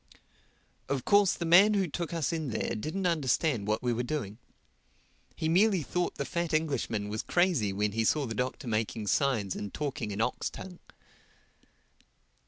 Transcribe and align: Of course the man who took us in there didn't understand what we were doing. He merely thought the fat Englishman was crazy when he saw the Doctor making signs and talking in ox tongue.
Of 0.89 1.05
course 1.05 1.33
the 1.35 1.45
man 1.45 1.75
who 1.75 1.87
took 1.87 2.11
us 2.11 2.33
in 2.33 2.49
there 2.49 2.73
didn't 2.73 3.05
understand 3.05 3.67
what 3.67 3.83
we 3.83 3.93
were 3.93 4.01
doing. 4.01 4.39
He 5.35 5.47
merely 5.47 5.83
thought 5.83 6.15
the 6.15 6.25
fat 6.25 6.55
Englishman 6.55 7.07
was 7.07 7.21
crazy 7.21 7.71
when 7.71 7.91
he 7.91 8.03
saw 8.03 8.25
the 8.25 8.33
Doctor 8.33 8.67
making 8.67 9.05
signs 9.05 9.55
and 9.55 9.71
talking 9.71 10.09
in 10.09 10.19
ox 10.19 10.49
tongue. 10.49 10.79